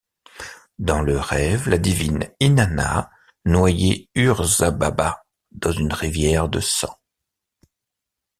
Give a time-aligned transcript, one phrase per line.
[0.79, 3.11] Dans le rêve, la divine Inanna
[3.45, 6.97] noyait Ur-Zababa dans une rivière de sang.